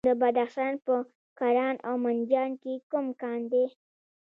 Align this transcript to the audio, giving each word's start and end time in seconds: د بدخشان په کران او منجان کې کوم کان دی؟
د 0.07 0.11
بدخشان 0.21 0.73
په 0.85 0.95
کران 1.39 1.75
او 1.87 1.95
منجان 2.05 2.51
کې 2.61 2.73
کوم 2.91 3.07
کان 3.21 3.39
دی؟ 3.51 3.65